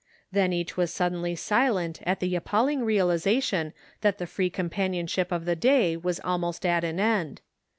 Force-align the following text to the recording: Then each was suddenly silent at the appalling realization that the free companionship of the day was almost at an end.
Then 0.31 0.51
each 0.51 0.77
was 0.77 0.91
suddenly 0.91 1.35
silent 1.35 1.99
at 2.07 2.19
the 2.19 2.33
appalling 2.33 2.83
realization 2.83 3.71
that 4.01 4.17
the 4.17 4.25
free 4.25 4.49
companionship 4.49 5.31
of 5.31 5.45
the 5.45 5.55
day 5.55 5.95
was 5.95 6.19
almost 6.23 6.65
at 6.65 6.83
an 6.83 6.99
end. 6.99 7.39